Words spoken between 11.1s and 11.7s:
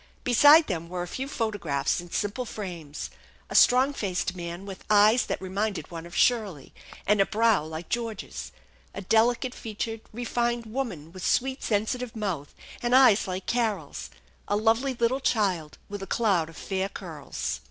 with sweet,